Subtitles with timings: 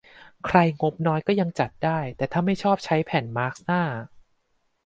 [0.45, 3.83] ใครงบน้อยก็ยังจัดได้ แต่ถ้าไม่ชอบใช้แผ่นมาสก์หน้า